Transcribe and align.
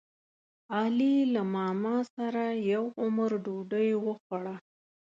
علي 0.77 1.15
له 1.33 1.41
ماماسره 1.53 2.45
یو 2.73 2.83
عمر 3.01 3.31
ډوډۍ 3.45 3.89
وخوړه. 4.05 4.55